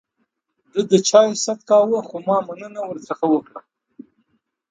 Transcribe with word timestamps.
ده 0.71 0.81
د 0.91 0.93
چای 1.09 1.29
ست 1.43 1.59
کاوه، 1.69 1.99
خو 2.07 2.17
ما 2.27 2.37
مننه 2.47 2.81
ورڅخه 2.85 3.25
وکړه. 3.31 3.61